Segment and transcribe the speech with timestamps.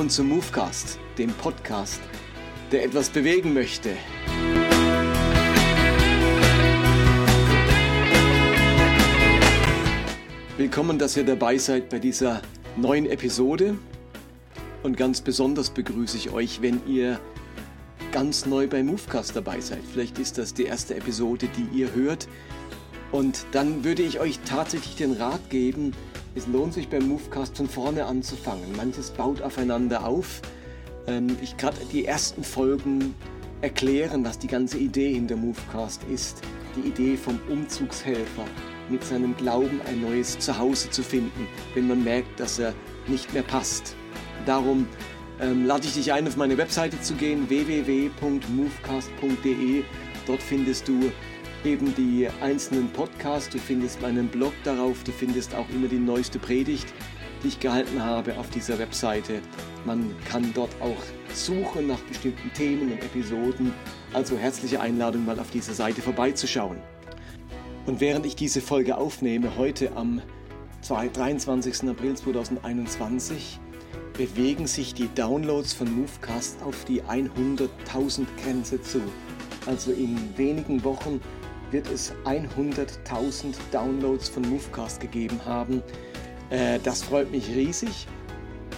[0.00, 2.00] Willkommen zum Movecast, dem Podcast,
[2.72, 3.90] der etwas bewegen möchte.
[10.56, 12.40] Willkommen, dass ihr dabei seid bei dieser
[12.78, 13.76] neuen Episode.
[14.82, 17.20] Und ganz besonders begrüße ich euch, wenn ihr
[18.10, 19.82] ganz neu bei Movecast dabei seid.
[19.92, 22.26] Vielleicht ist das die erste Episode, die ihr hört.
[23.12, 25.92] Und dann würde ich euch tatsächlich den Rat geben,
[26.34, 28.76] es lohnt sich beim Movecast von vorne anzufangen.
[28.76, 30.40] Manches baut aufeinander auf.
[31.06, 33.16] Ähm, ich gerade die ersten Folgen
[33.60, 36.42] erklären, was die ganze Idee hinter Movecast ist.
[36.76, 38.44] Die Idee vom Umzugshelfer,
[38.88, 42.74] mit seinem Glauben ein neues Zuhause zu finden, wenn man merkt, dass er
[43.08, 43.96] nicht mehr passt.
[44.46, 44.86] Darum
[45.40, 49.82] ähm, lade ich dich ein, auf meine Webseite zu gehen, www.movecast.de.
[50.26, 51.10] Dort findest du
[51.64, 56.38] eben die einzelnen Podcasts, du findest meinen Blog darauf, du findest auch immer die neueste
[56.38, 56.92] Predigt,
[57.42, 59.40] die ich gehalten habe auf dieser Webseite.
[59.84, 61.02] Man kann dort auch
[61.34, 63.72] suchen nach bestimmten Themen und Episoden.
[64.12, 66.78] Also herzliche Einladung, mal auf dieser Seite vorbeizuschauen.
[67.86, 70.20] Und während ich diese Folge aufnehme, heute am
[70.86, 71.88] 23.
[71.88, 73.58] April 2021,
[74.14, 79.00] bewegen sich die Downloads von Movecast auf die 100.000 Grenze zu.
[79.66, 81.20] Also in wenigen Wochen
[81.70, 85.82] wird es 100.000 Downloads von Movecast gegeben haben.
[86.50, 88.06] Äh, das freut mich riesig.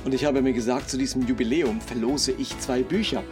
[0.04, 3.22] Und ich habe mir gesagt, zu diesem Jubiläum verlose ich zwei Bücher.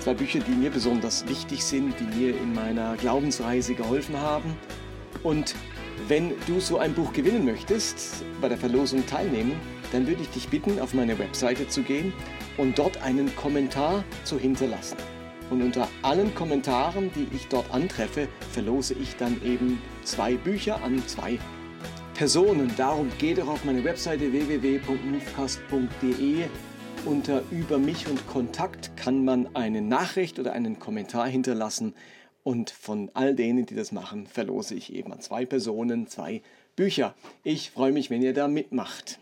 [0.00, 4.56] Zwei Bücher, die mir besonders wichtig sind, die mir in meiner Glaubensreise geholfen haben.
[5.22, 5.54] Und
[6.08, 9.52] wenn du so ein Buch gewinnen möchtest, bei der Verlosung teilnehmen,
[9.92, 12.12] dann würde ich dich bitten, auf meine Webseite zu gehen
[12.56, 14.96] und dort einen Kommentar zu hinterlassen.
[15.50, 21.06] Und unter allen Kommentaren, die ich dort antreffe, verlose ich dann eben zwei Bücher an
[21.08, 21.38] zwei
[22.14, 22.72] Personen.
[22.76, 26.44] Darum geh doch auf meine Webseite www.movecast.de.
[27.04, 31.94] Unter Über mich und Kontakt kann man eine Nachricht oder einen Kommentar hinterlassen.
[32.42, 36.42] Und von all denen, die das machen, verlose ich eben an zwei Personen zwei
[36.76, 37.14] Bücher.
[37.42, 39.18] Ich freue mich, wenn ihr da mitmacht.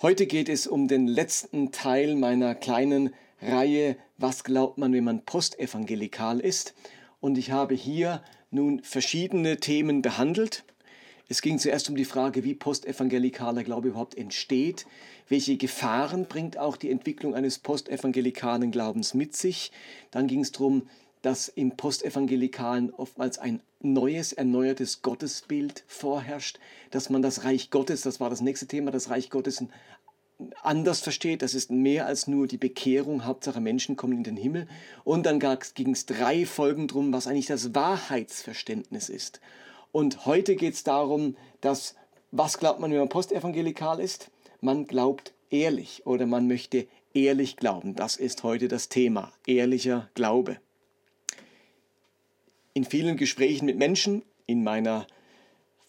[0.00, 5.24] Heute geht es um den letzten Teil meiner kleinen Reihe Was glaubt man, wenn man
[5.24, 6.74] postevangelikal ist?
[7.20, 10.64] Und ich habe hier nun verschiedene Themen behandelt.
[11.28, 14.86] Es ging zuerst um die Frage, wie postevangelikaler Glaube überhaupt entsteht,
[15.28, 19.70] welche Gefahren bringt auch die Entwicklung eines postevangelikalen Glaubens mit sich.
[20.10, 20.88] Dann ging es darum,
[21.22, 26.58] dass im postevangelikalen oftmals ein neues, erneuertes Gottesbild vorherrscht,
[26.90, 29.64] dass man das Reich Gottes, das war das nächste Thema, das Reich Gottes
[30.62, 31.42] anders versteht.
[31.42, 33.24] Das ist mehr als nur die Bekehrung.
[33.24, 34.66] Hauptsache Menschen kommen in den Himmel.
[35.04, 35.40] Und dann
[35.74, 39.40] ging es drei Folgen drum, was eigentlich das Wahrheitsverständnis ist.
[39.92, 41.94] Und heute geht es darum, dass,
[42.30, 44.30] was glaubt man, wenn man postevangelikal ist?
[44.60, 47.94] Man glaubt ehrlich oder man möchte ehrlich glauben.
[47.94, 49.32] Das ist heute das Thema.
[49.46, 50.58] Ehrlicher Glaube.
[52.72, 55.06] In vielen Gesprächen mit Menschen, in meiner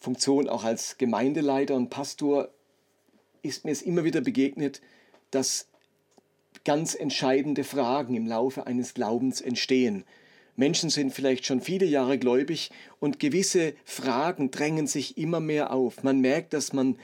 [0.00, 2.48] Funktion auch als Gemeindeleiter und Pastor,
[3.42, 4.80] ist mir es immer wieder begegnet,
[5.30, 5.68] dass
[6.64, 10.04] ganz entscheidende Fragen im Laufe eines Glaubens entstehen.
[10.54, 12.70] Menschen sind vielleicht schon viele Jahre gläubig
[13.00, 16.02] und gewisse Fragen drängen sich immer mehr auf.
[16.02, 16.98] Man merkt, dass man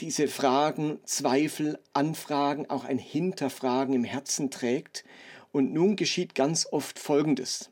[0.00, 5.04] diese Fragen, Zweifel, Anfragen, auch ein Hinterfragen im Herzen trägt.
[5.52, 7.70] Und nun geschieht ganz oft Folgendes.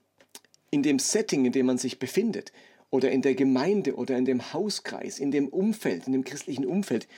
[0.71, 2.53] In dem Setting, in dem man sich befindet,
[2.91, 7.09] oder in der Gemeinde oder in dem Hauskreis, in dem Umfeld, in dem christlichen Umfeld,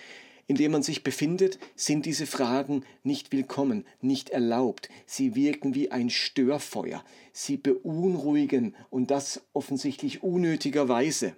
[0.47, 4.89] in dem man sich befindet, sind diese Fragen nicht willkommen, nicht erlaubt.
[5.07, 7.05] Sie wirken wie ein Störfeuer.
[7.33, 11.35] Sie beunruhigen und das offensichtlich unnötigerweise.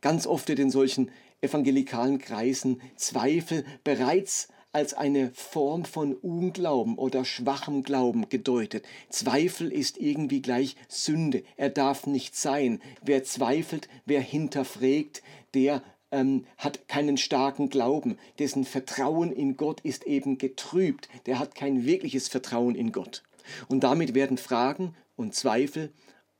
[0.00, 7.24] Ganz oft wird in solchen evangelikalen Kreisen Zweifel bereits als eine Form von Unglauben oder
[7.24, 8.84] schwachem Glauben gedeutet.
[9.08, 11.44] Zweifel ist irgendwie gleich Sünde.
[11.56, 12.80] Er darf nicht sein.
[13.00, 15.22] Wer zweifelt, wer hinterfragt,
[15.54, 15.82] der
[16.14, 21.84] ähm, hat keinen starken Glauben, dessen Vertrauen in Gott ist eben getrübt, der hat kein
[21.84, 23.24] wirkliches Vertrauen in Gott.
[23.68, 25.92] Und damit werden Fragen und Zweifel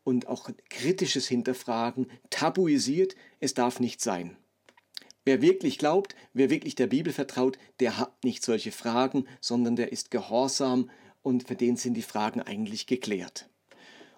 [0.04, 4.36] und auch kritisches Hinterfragen tabuisiert, es darf nicht sein.
[5.24, 9.90] Wer wirklich glaubt, wer wirklich der Bibel vertraut, der hat nicht solche Fragen, sondern der
[9.90, 10.88] ist gehorsam
[11.22, 13.48] und für den sind die Fragen eigentlich geklärt.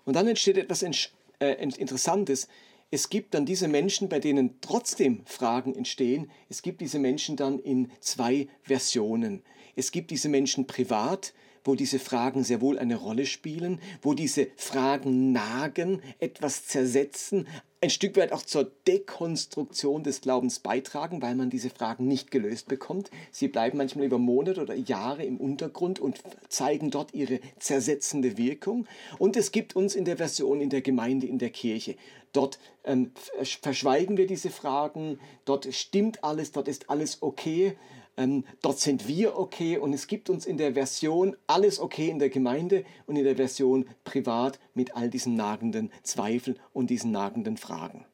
[0.05, 2.49] Und dann entsteht etwas äh, Interessantes,
[2.91, 6.31] es gibt dann diese Menschen, bei denen trotzdem Fragen entstehen.
[6.49, 9.43] Es gibt diese Menschen dann in zwei Versionen.
[9.75, 11.35] Es gibt diese Menschen privat,
[11.67, 17.47] wo diese Fragen sehr wohl eine Rolle spielen, wo diese Fragen nagen, etwas zersetzen,
[17.83, 22.69] ein Stück weit auch zur Dekonstruktion des Glaubens beitragen, weil man diese Fragen nicht gelöst
[22.69, 23.11] bekommt.
[23.31, 28.87] Sie bleiben manchmal über Monate oder Jahre im Untergrund und zeigen dort ihre zersetzende Wirkung.
[29.19, 31.97] Und es gibt uns in der Version in der Gemeinde, in der Kirche.
[32.33, 33.12] Dort ähm,
[33.43, 37.77] verschweigen wir diese Fragen, dort stimmt alles, dort ist alles okay.
[38.17, 42.19] Ähm, dort sind wir okay und es gibt uns in der Version alles okay in
[42.19, 47.57] der Gemeinde und in der Version privat mit all diesen nagenden Zweifeln und diesen nagenden
[47.57, 48.07] Fragen.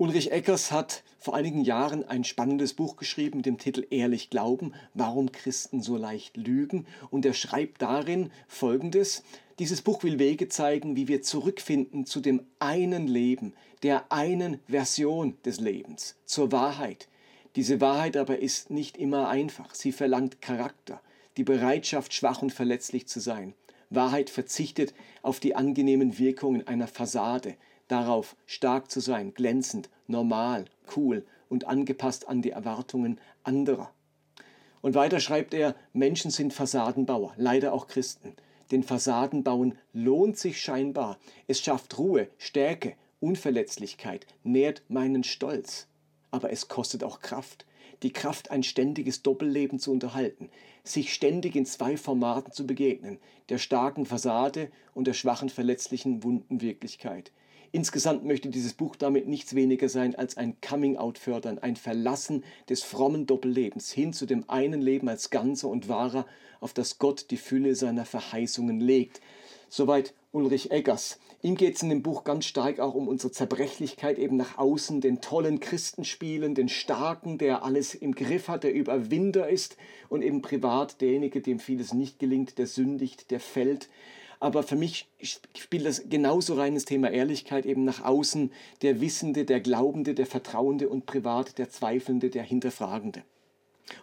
[0.00, 4.72] Ulrich Eckers hat vor einigen Jahren ein spannendes Buch geschrieben mit dem Titel Ehrlich Glauben,
[4.94, 6.86] warum Christen so leicht lügen.
[7.10, 9.24] Und er schreibt darin Folgendes.
[9.58, 15.36] Dieses Buch will Wege zeigen, wie wir zurückfinden zu dem einen Leben, der einen Version
[15.44, 17.08] des Lebens, zur Wahrheit,
[17.58, 19.74] diese Wahrheit aber ist nicht immer einfach.
[19.74, 21.00] Sie verlangt Charakter,
[21.36, 23.52] die Bereitschaft, schwach und verletzlich zu sein.
[23.90, 27.56] Wahrheit verzichtet auf die angenehmen Wirkungen einer Fassade,
[27.88, 33.92] darauf stark zu sein, glänzend, normal, cool und angepasst an die Erwartungen anderer.
[34.80, 38.36] Und weiter schreibt er, Menschen sind Fassadenbauer, leider auch Christen.
[38.70, 41.18] Denn Fassadenbauen lohnt sich scheinbar.
[41.48, 45.87] Es schafft Ruhe, Stärke, Unverletzlichkeit, nährt meinen Stolz
[46.30, 47.66] aber es kostet auch Kraft.
[48.02, 50.50] Die Kraft, ein ständiges Doppelleben zu unterhalten,
[50.84, 56.60] sich ständig in zwei Formaten zu begegnen, der starken Fassade und der schwachen, verletzlichen, wunden
[56.60, 57.32] Wirklichkeit.
[57.70, 62.82] Insgesamt möchte dieses Buch damit nichts weniger sein als ein Coming-out fördern, ein Verlassen des
[62.82, 66.26] frommen Doppellebens hin zu dem einen Leben als ganzer und wahrer,
[66.60, 69.20] auf das Gott die Fülle seiner Verheißungen legt.
[69.68, 71.18] Soweit Ulrich Eggers.
[71.42, 75.00] Ihm geht es in dem Buch ganz stark auch um unsere Zerbrechlichkeit eben nach außen,
[75.00, 79.76] den tollen Christenspielen, den Starken, der alles im Griff hat, der Überwinder ist
[80.08, 83.88] und eben privat derjenige, dem vieles nicht gelingt, der sündigt, der fällt.
[84.40, 85.08] Aber für mich
[85.54, 90.26] spielt das genauso rein das Thema Ehrlichkeit eben nach außen, der Wissende, der Glaubende, der
[90.26, 93.22] Vertrauende und privat der Zweifelnde, der Hinterfragende.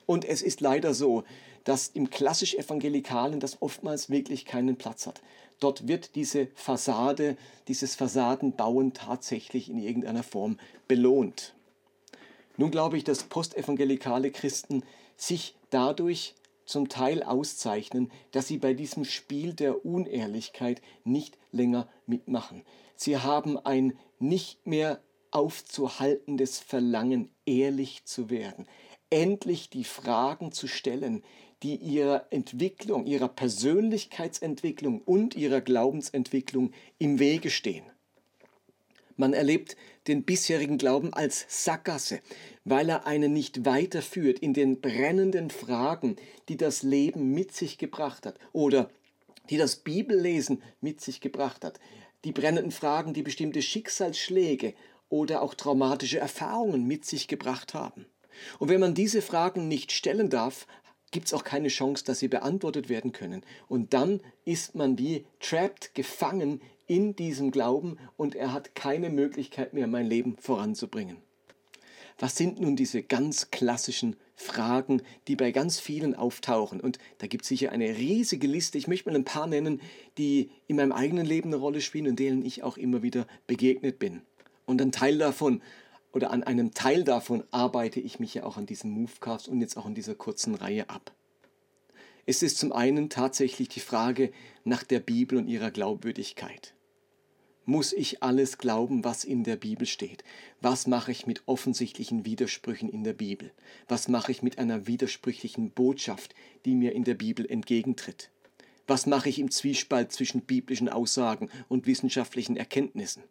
[0.06, 1.24] Und es ist leider so,
[1.64, 5.22] dass im klassisch-evangelikalen das oftmals wirklich keinen Platz hat.
[5.60, 7.38] Dort wird diese Fassade,
[7.68, 10.58] dieses Fassadenbauen tatsächlich in irgendeiner Form
[10.88, 11.54] belohnt.
[12.58, 14.84] Nun glaube ich, dass postevangelikale Christen
[15.18, 16.36] sich dadurch
[16.66, 22.64] zum Teil auszeichnen, dass sie bei diesem Spiel der Unehrlichkeit nicht länger mitmachen.
[22.96, 28.68] Sie haben ein nicht mehr aufzuhaltendes Verlangen, ehrlich zu werden,
[29.10, 31.24] endlich die Fragen zu stellen,
[31.66, 37.86] die ihrer Entwicklung, ihrer Persönlichkeitsentwicklung und ihrer Glaubensentwicklung im Wege stehen.
[39.16, 39.76] Man erlebt
[40.08, 42.20] den bisherigen Glauben als Sackgasse,
[42.66, 46.18] weil er einen nicht weiterführt in den brennenden Fragen,
[46.50, 48.92] die das Leben mit sich gebracht hat oder
[49.50, 51.80] die das Bibellesen mit sich gebracht hat.
[52.26, 54.76] Die brennenden Fragen, die bestimmte Schicksalsschläge
[55.10, 58.06] oder auch traumatische Erfahrungen mit sich gebracht haben.
[58.60, 60.68] Und wenn man diese Fragen nicht stellen darf,
[61.16, 63.42] gibt es auch keine Chance, dass sie beantwortet werden können.
[63.70, 69.74] Und dann ist man wie trapped, gefangen in diesem Glauben und er hat keine Möglichkeit
[69.74, 71.16] mehr, mein Leben voranzubringen.
[72.20, 76.82] Was sind nun diese ganz klassischen Fragen, die bei ganz vielen auftauchen?
[76.82, 78.78] Und da gibt es sicher eine riesige Liste.
[78.78, 79.80] Ich möchte mal ein paar nennen,
[80.18, 84.00] die in meinem eigenen Leben eine Rolle spielen und denen ich auch immer wieder begegnet
[84.00, 84.22] bin.
[84.66, 85.62] Und ein Teil davon
[86.16, 89.76] oder an einem Teil davon arbeite ich mich ja auch an diesem Movecast und jetzt
[89.76, 91.14] auch in dieser kurzen Reihe ab.
[92.26, 94.32] Es ist zum einen tatsächlich die Frage
[94.64, 96.74] nach der Bibel und ihrer Glaubwürdigkeit.
[97.66, 100.24] Muss ich alles glauben, was in der Bibel steht?
[100.62, 103.52] Was mache ich mit offensichtlichen Widersprüchen in der Bibel?
[103.90, 108.30] Was mache ich mit einer widersprüchlichen Botschaft, die mir in der Bibel entgegentritt?
[108.88, 113.24] Was mache ich im Zwiespalt zwischen biblischen Aussagen und wissenschaftlichen Erkenntnissen?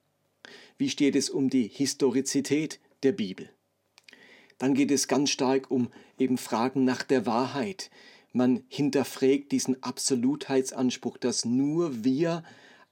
[0.78, 3.50] Wie steht es um die Historizität der Bibel?
[4.58, 7.90] Dann geht es ganz stark um eben Fragen nach der Wahrheit.
[8.32, 12.42] Man hinterfragt diesen Absolutheitsanspruch, dass nur wir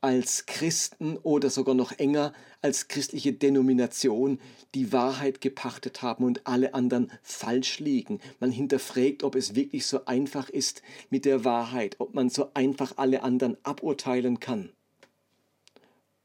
[0.02, 4.40] als Christen oder sogar noch enger als christliche Denomination
[4.75, 8.21] die Wahrheit gepachtet haben und alle anderen falsch liegen.
[8.40, 12.94] Man hinterfragt, ob es wirklich so einfach ist mit der Wahrheit, ob man so einfach
[12.97, 14.71] alle anderen aburteilen kann.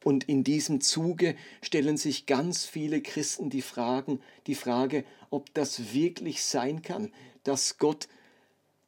[0.07, 5.93] Und in diesem Zuge stellen sich ganz viele Christen die, Fragen, die Frage, ob das
[5.93, 7.11] wirklich sein kann,
[7.43, 8.07] dass Gott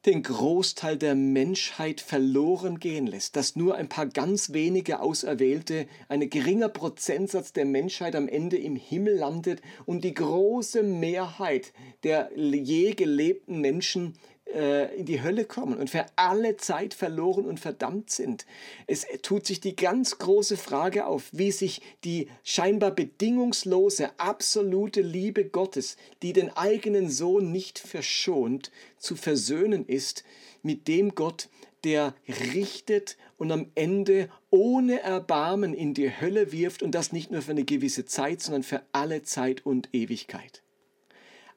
[0.06, 6.30] den Großteil der Menschheit verloren gehen lässt, dass nur ein paar ganz wenige Auserwählte, ein
[6.30, 12.94] geringer Prozentsatz der Menschheit am Ende im Himmel landet und die große Mehrheit der je
[12.94, 14.14] gelebten Menschen
[14.54, 18.46] äh, in die Hölle kommen und für alle Zeit verloren und verdammt sind.
[18.86, 25.44] Es tut sich die ganz große Frage auf, wie sich die scheinbar bedingungslose, absolute Liebe
[25.44, 30.24] Gottes, die den eigenen Sohn nicht verschont, zu versöhnen ist
[30.62, 31.48] mit dem Gott,
[31.84, 32.14] der
[32.52, 37.52] richtet und am Ende ohne Erbarmen in die Hölle wirft und das nicht nur für
[37.52, 40.62] eine gewisse Zeit, sondern für alle Zeit und Ewigkeit.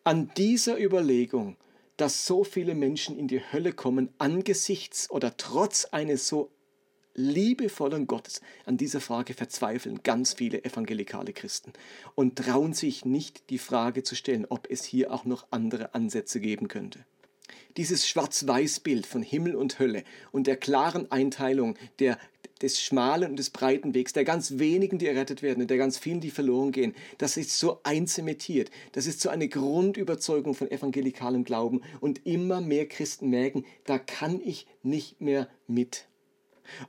[0.05, 1.57] An dieser Überlegung,
[1.97, 6.51] dass so viele Menschen in die Hölle kommen angesichts oder trotz eines so
[7.15, 11.73] liebevollen Gottes, an dieser Frage verzweifeln ganz viele evangelikale Christen
[12.15, 16.39] und trauen sich nicht die Frage zu stellen, ob es hier auch noch andere Ansätze
[16.39, 17.05] geben könnte.
[17.77, 22.17] Dieses Schwarz-Weiß-Bild von Himmel und Hölle und der klaren Einteilung der,
[22.63, 25.97] des schmalen und des breiten Wegs, der ganz wenigen, die errettet werden und der ganz
[25.97, 28.71] vielen, die verloren gehen, das ist so einzementiert.
[28.93, 34.41] Das ist so eine Grundüberzeugung von evangelikalem Glauben und immer mehr Christen merken, da kann
[34.43, 36.05] ich nicht mehr mit.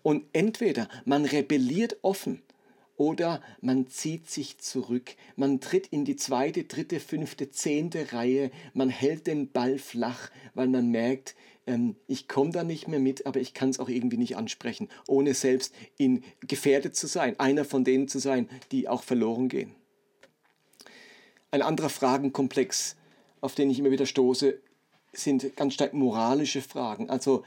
[0.02, 2.40] Und entweder man rebelliert offen
[2.96, 8.88] oder man zieht sich zurück, man tritt in die zweite, dritte, fünfte, zehnte Reihe, man
[8.88, 11.34] hält den Ball flach, weil man merkt,
[11.66, 14.88] ähm, ich komme da nicht mehr mit, aber ich kann es auch irgendwie nicht ansprechen,
[15.06, 19.74] ohne selbst in gefährdet zu sein, einer von denen zu sein, die auch verloren gehen.
[21.50, 22.96] Ein anderer Fragenkomplex,
[23.40, 24.58] auf den ich immer wieder stoße,
[25.12, 27.08] sind ganz stark moralische Fragen.
[27.10, 27.44] Also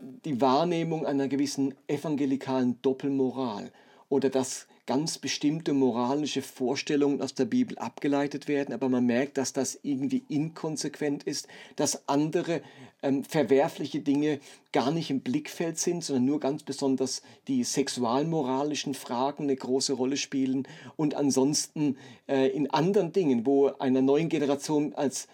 [0.00, 3.72] die Wahrnehmung einer gewissen evangelikalen Doppelmoral
[4.08, 9.52] oder dass ganz bestimmte moralische Vorstellungen aus der Bibel abgeleitet werden, aber man merkt, dass
[9.52, 12.62] das irgendwie inkonsequent ist, dass andere
[13.02, 14.38] ähm, verwerfliche Dinge
[14.72, 20.16] gar nicht im Blickfeld sind, sondern nur ganz besonders die sexualmoralischen Fragen eine große Rolle
[20.16, 21.96] spielen und ansonsten
[22.28, 25.28] äh, in anderen Dingen, wo einer neuen Generation als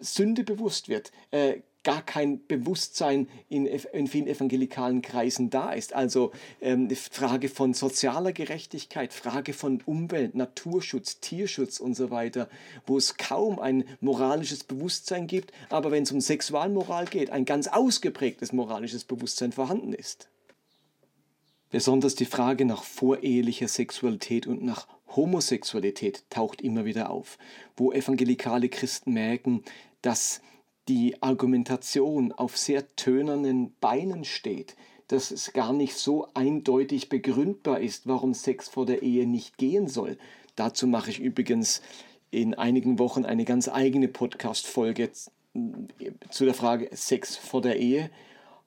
[0.00, 5.92] Sünde bewusst wird, äh, gar kein Bewusstsein in, in vielen evangelikalen Kreisen da ist.
[5.92, 12.48] Also ähm, Frage von sozialer Gerechtigkeit, Frage von Umwelt, Naturschutz, Tierschutz und so weiter,
[12.86, 17.68] wo es kaum ein moralisches Bewusstsein gibt, aber wenn es um Sexualmoral geht, ein ganz
[17.68, 20.28] ausgeprägtes moralisches Bewusstsein vorhanden ist.
[21.70, 27.36] Besonders die Frage nach vorehelicher Sexualität und nach Homosexualität taucht immer wieder auf,
[27.76, 29.64] wo evangelikale Christen merken,
[30.02, 30.40] dass
[30.88, 34.76] die Argumentation auf sehr tönernen Beinen steht,
[35.08, 39.88] dass es gar nicht so eindeutig begründbar ist, warum Sex vor der Ehe nicht gehen
[39.88, 40.18] soll.
[40.56, 41.82] Dazu mache ich übrigens
[42.30, 45.10] in einigen Wochen eine ganz eigene Podcast-Folge
[46.30, 48.10] zu der Frage Sex vor der Ehe.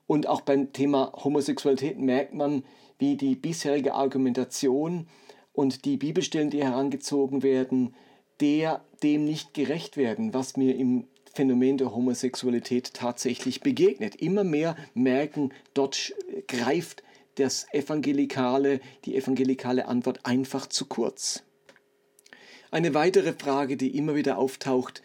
[0.05, 2.63] Und auch beim Thema Homosexualität merkt man,
[2.97, 5.07] wie die bisherige Argumentation
[5.53, 7.93] und die Bibelstellen, die herangezogen werden,
[8.39, 11.07] der dem nicht gerecht werden, was mir im
[11.37, 14.15] Phänomen der Homosexualität tatsächlich begegnet.
[14.15, 16.15] Immer mehr merken, dort
[16.47, 17.03] greift
[17.35, 21.43] das evangelikale, die evangelikale Antwort einfach zu kurz.
[22.71, 25.03] Eine weitere Frage, die immer wieder auftaucht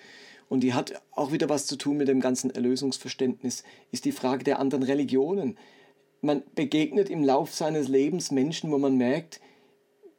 [0.49, 4.43] und die hat auch wieder was zu tun mit dem ganzen Erlösungsverständnis, ist die Frage
[4.43, 5.59] der anderen Religionen.
[6.23, 9.39] Man begegnet im Lauf seines Lebens Menschen, wo man merkt,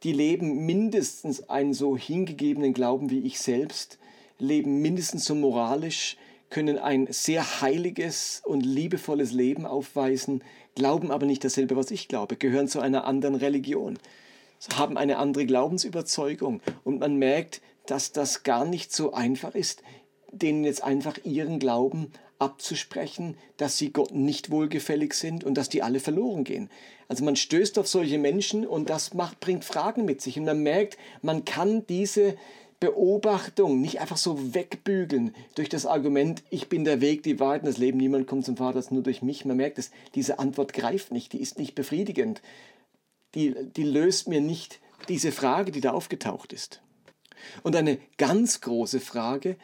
[0.03, 3.97] die leben mindestens einen so hingegebenen Glauben wie ich selbst,
[4.43, 6.17] leben mindestens so moralisch,
[6.49, 10.43] können ein sehr heiliges und liebevolles Leben aufweisen,
[10.75, 13.97] glauben aber nicht dasselbe, was ich glaube, gehören zu einer anderen Religion,
[14.75, 19.81] haben eine andere Glaubensüberzeugung und man merkt, dass das gar nicht so einfach ist,
[20.31, 25.81] denen jetzt einfach ihren Glauben abzusprechen, dass sie Gott nicht wohlgefällig sind und dass die
[25.81, 26.69] alle verloren gehen.
[27.07, 30.61] Also man stößt auf solche Menschen und das macht, bringt Fragen mit sich und man
[30.61, 32.35] merkt, man kann diese
[32.83, 37.77] Beobachtung nicht einfach so wegbügeln durch das Argument, ich bin der Weg, die Wahrheit das
[37.77, 39.45] Leben, niemand kommt zum Vater nur durch mich.
[39.45, 42.41] Man merkt es, diese Antwort greift nicht, die ist nicht befriedigend.
[43.35, 46.81] Die, die löst mir nicht diese Frage, die da aufgetaucht ist.
[47.61, 49.55] Und eine ganz große Frage,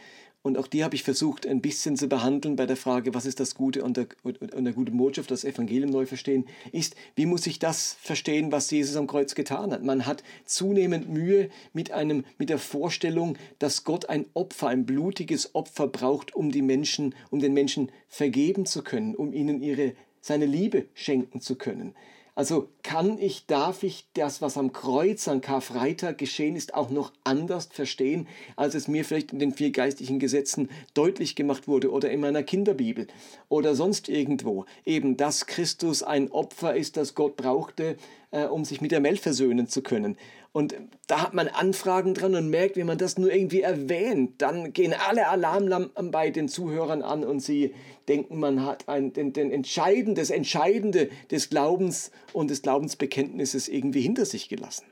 [0.49, 3.39] und auch die habe ich versucht ein bisschen zu behandeln bei der Frage, was ist
[3.39, 7.45] das Gute und der, und der gute Botschaft, das Evangelium neu verstehen, ist, wie muss
[7.45, 9.83] ich das verstehen, was Jesus am Kreuz getan hat.
[9.83, 15.53] Man hat zunehmend Mühe mit, einem, mit der Vorstellung, dass Gott ein Opfer, ein blutiges
[15.53, 20.47] Opfer braucht, um, die Menschen, um den Menschen vergeben zu können, um ihnen ihre, seine
[20.47, 21.93] Liebe schenken zu können.
[22.39, 27.11] Also kann ich, darf ich das, was am Kreuz an Karfreitag geschehen ist, auch noch
[27.25, 32.09] anders verstehen, als es mir vielleicht in den vier geistlichen Gesetzen deutlich gemacht wurde oder
[32.09, 33.07] in meiner Kinderbibel
[33.49, 34.63] oder sonst irgendwo.
[34.85, 37.97] Eben, dass Christus ein Opfer ist, das Gott brauchte,
[38.31, 40.15] äh, um sich mit der Welt versöhnen zu können.
[40.51, 40.75] Und
[41.07, 44.93] da hat man Anfragen dran und merkt, wenn man das nur irgendwie erwähnt, dann gehen
[44.93, 47.75] alle Alarmlampen bei den Zuhörern an und sie
[48.07, 54.01] denken, man hat ein, den, den Entscheidende, das Entscheidende des Glaubens und des Glaubensbekenntnisses irgendwie
[54.01, 54.85] hinter sich gelassen.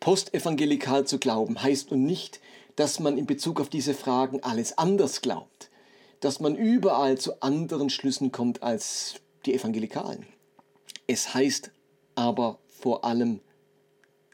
[0.00, 2.40] Postevangelikal zu glauben heißt nun nicht,
[2.74, 5.70] dass man in Bezug auf diese Fragen alles anders glaubt,
[6.20, 9.14] dass man überall zu anderen Schlüssen kommt als
[9.46, 10.26] die Evangelikalen.
[11.06, 11.70] Es heißt
[12.16, 13.40] aber vor allem,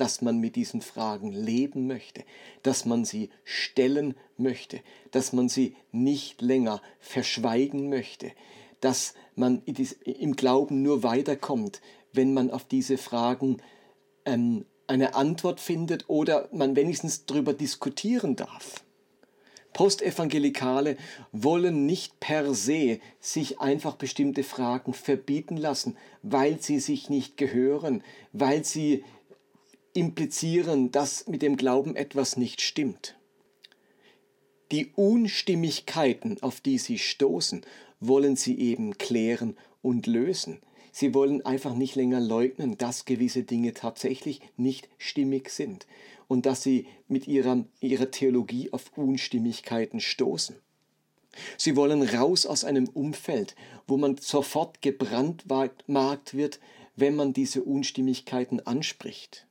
[0.03, 2.25] dass man mit diesen Fragen leben möchte,
[2.65, 4.81] dass man sie stellen möchte,
[5.13, 8.33] dass man sie nicht länger verschweigen möchte,
[8.81, 11.81] dass man im Glauben nur weiterkommt,
[12.13, 13.59] wenn man auf diese Fragen
[14.25, 18.83] ähm, eine Antwort findet oder man wenigstens darüber diskutieren darf.
[19.73, 20.97] Postevangelikale
[21.31, 28.03] wollen nicht per se sich einfach bestimmte Fragen verbieten lassen, weil sie sich nicht gehören,
[28.33, 29.05] weil sie
[29.95, 33.17] implizieren, dass mit dem Glauben etwas nicht stimmt.
[34.71, 37.63] Die Unstimmigkeiten, auf die sie stoßen,
[38.01, 40.61] wollen sie eben klären und lösen.
[40.93, 45.87] Sie wollen einfach nicht länger leugnen, dass gewisse Dinge tatsächlich nicht stimmig sind
[46.27, 50.57] und dass sie mit ihrer, ihrer Theologie auf Unstimmigkeiten stoßen.
[51.57, 53.55] Sie wollen raus aus einem Umfeld,
[53.87, 56.61] wo man sofort gebrandmarkt wird,
[56.97, 59.47] wenn man diese Unstimmigkeiten anspricht.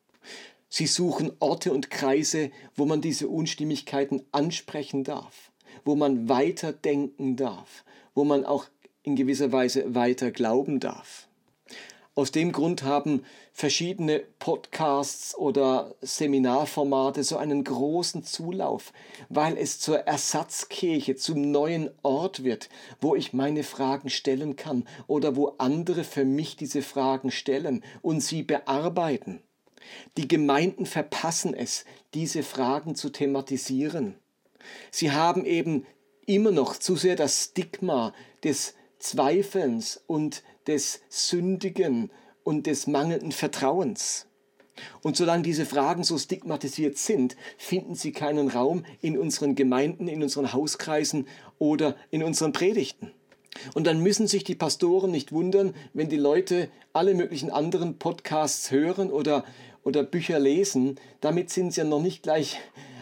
[0.70, 5.52] Sie suchen Orte und Kreise, wo man diese Unstimmigkeiten ansprechen darf,
[5.84, 7.84] wo man weiterdenken darf,
[8.16, 8.68] wo man auch
[9.04, 11.28] in gewisser Weise weiter glauben darf.
[12.14, 13.24] Aus dem Grund haben
[13.54, 18.92] verschiedene Podcasts oder Seminarformate so einen großen Zulauf,
[19.30, 25.38] weil es zur Ersatzkirche, zum neuen Ort wird, wo ich meine Fragen stellen kann oder
[25.38, 29.42] wo andere für mich diese Fragen stellen und sie bearbeiten.
[30.18, 34.16] Die Gemeinden verpassen es, diese Fragen zu thematisieren.
[34.92, 35.86] Sie haben eben
[36.26, 42.12] immer noch zu sehr das Stigma des Zweifelns und des Sündigen
[42.44, 44.28] und des mangelnden Vertrauens.
[45.02, 50.24] Und solange diese Fragen so stigmatisiert sind, finden sie keinen Raum in unseren Gemeinden, in
[50.24, 51.28] unseren Hauskreisen
[51.60, 53.12] oder in unseren Predigten.
[53.74, 58.72] Und dann müssen sich die Pastoren nicht wundern, wenn die Leute alle möglichen anderen Podcasts
[58.72, 59.44] hören oder,
[59.84, 61.00] oder Bücher lesen.
[61.22, 62.60] Damit sind sie ja noch nicht gleich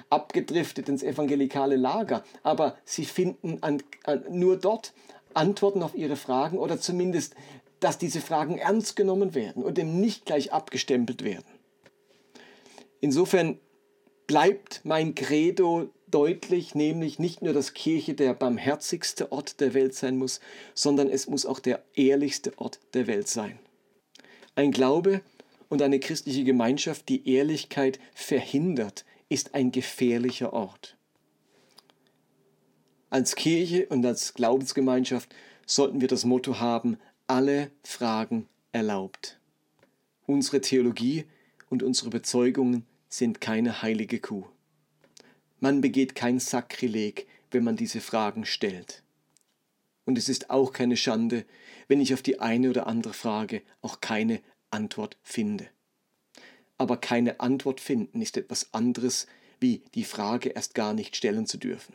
[0.10, 4.94] abgedriftet ins evangelikale Lager, aber sie finden an, an, nur dort
[5.34, 7.36] Antworten auf ihre Fragen oder zumindest,
[7.80, 11.46] dass diese Fragen ernst genommen werden und eben nicht gleich abgestempelt werden.
[13.02, 13.60] Insofern
[14.28, 20.18] bleibt mein Credo deutlich, nämlich nicht nur, dass Kirche der barmherzigste Ort der Welt sein
[20.18, 20.40] muss,
[20.74, 23.60] sondern es muss auch der ehrlichste Ort der Welt sein.
[24.56, 25.22] Ein Glaube
[25.70, 30.98] und eine christliche Gemeinschaft, die Ehrlichkeit verhindert, ist ein gefährlicher Ort.
[33.12, 35.34] Als Kirche und als Glaubensgemeinschaft
[35.66, 39.40] sollten wir das Motto haben, alle Fragen erlaubt.
[40.26, 41.26] Unsere Theologie
[41.70, 44.46] und unsere Überzeugungen sind keine heilige Kuh.
[45.60, 49.04] Man begeht kein Sakrileg, wenn man diese Fragen stellt.
[50.06, 51.46] Und es ist auch keine Schande,
[51.88, 55.68] wenn ich auf die eine oder andere Frage auch keine Antwort finde.
[56.78, 59.28] Aber keine Antwort finden ist etwas anderes,
[59.60, 61.94] wie die Frage erst gar nicht stellen zu dürfen.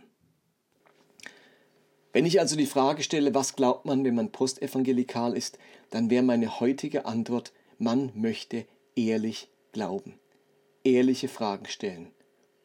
[2.12, 5.58] Wenn ich also die Frage stelle, was glaubt man, wenn man postevangelikal ist,
[5.90, 10.20] dann wäre meine heutige Antwort, man möchte ehrlich glauben.
[10.84, 12.12] Ehrliche Fragen stellen,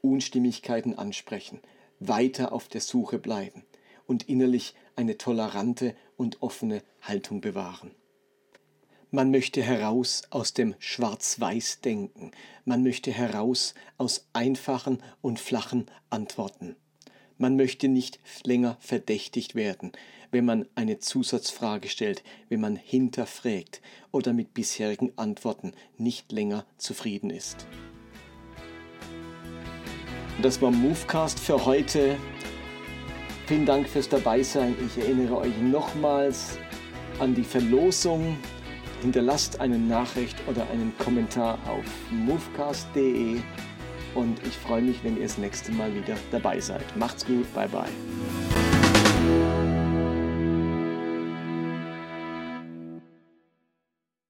[0.02, 1.62] Unstimmigkeiten ansprechen,
[2.00, 3.64] weiter auf der Suche bleiben
[4.06, 7.96] und innerlich eine tolerante und offene Haltung bewahren.
[9.12, 12.30] Man möchte heraus aus dem Schwarz-Weiß-Denken,
[12.64, 16.76] man möchte heraus aus einfachen und flachen Antworten.
[17.40, 19.94] Man möchte nicht länger verdächtigt werden,
[20.30, 27.32] wenn man eine Zusatzfrage stellt, wenn man hinterfragt oder mit bisherigen Antworten nicht länger zufrieden
[27.32, 27.66] ist.
[30.44, 32.16] Das war Movecast für heute.
[33.48, 34.76] Vielen Dank fürs Dabeisein.
[34.86, 36.60] Ich erinnere euch nochmals
[37.18, 38.38] an die Verlosung.
[39.02, 43.40] Hinterlasst eine Nachricht oder einen Kommentar auf movecast.de
[44.16, 46.84] und ich freue mich, wenn ihr das nächste Mal wieder dabei seid.
[46.98, 48.69] Macht's gut, bye bye.